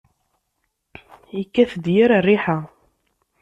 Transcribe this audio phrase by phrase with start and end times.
[1.37, 2.57] Yekkat-d yir rriḥa.